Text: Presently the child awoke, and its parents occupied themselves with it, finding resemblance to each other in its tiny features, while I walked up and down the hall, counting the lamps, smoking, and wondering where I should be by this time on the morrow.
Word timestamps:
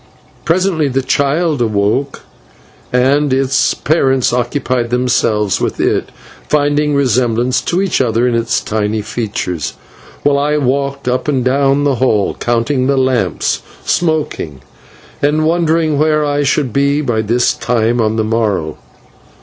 Presently 0.45 0.87
the 0.87 1.03
child 1.03 1.61
awoke, 1.61 2.21
and 2.91 3.31
its 3.31 3.75
parents 3.75 4.33
occupied 4.33 4.89
themselves 4.89 5.61
with 5.61 5.79
it, 5.79 6.09
finding 6.49 6.95
resemblance 6.95 7.61
to 7.61 7.83
each 7.83 8.01
other 8.01 8.27
in 8.27 8.33
its 8.33 8.61
tiny 8.61 9.03
features, 9.03 9.73
while 10.23 10.39
I 10.39 10.57
walked 10.57 11.07
up 11.07 11.27
and 11.27 11.45
down 11.45 11.83
the 11.83 11.97
hall, 12.01 12.33
counting 12.33 12.87
the 12.87 12.97
lamps, 12.97 13.61
smoking, 13.85 14.61
and 15.21 15.45
wondering 15.45 15.99
where 15.99 16.25
I 16.25 16.41
should 16.41 16.73
be 16.73 17.01
by 17.01 17.21
this 17.21 17.53
time 17.53 18.01
on 18.01 18.15
the 18.15 18.23
morrow. 18.23 18.79